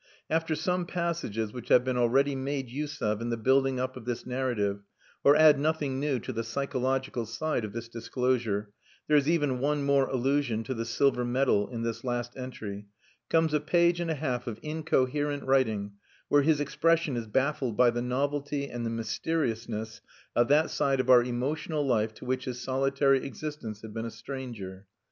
[0.31, 4.05] After some passages which have been already made use of in the building up of
[4.05, 4.79] this narrative,
[5.23, 8.71] or add nothing new to the psychological side of this disclosure
[9.07, 12.87] (there is even one more allusion to the silver medal in this last entry),
[13.29, 15.91] comes a page and a half of incoherent writing
[16.29, 20.01] where his expression is baffled by the novelty and the mysteriousness
[20.35, 24.09] of that side of our emotional life to which his solitary existence had been a
[24.09, 24.87] stranger.